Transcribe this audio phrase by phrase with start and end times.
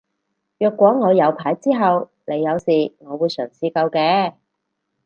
[0.57, 4.33] 若果我有牌之後你有事我會嘗試救嘅